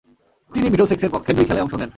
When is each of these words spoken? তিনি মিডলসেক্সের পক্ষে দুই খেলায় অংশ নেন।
তিনি 0.51 0.67
মিডলসেক্সের 0.69 1.13
পক্ষে 1.15 1.31
দুই 1.33 1.45
খেলায় 1.47 1.63
অংশ 1.65 1.73
নেন। 1.75 1.89